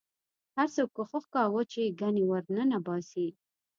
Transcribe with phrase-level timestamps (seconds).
[0.57, 3.27] هر څوک کوښښ کاوه چې ګنې ورننه باسي.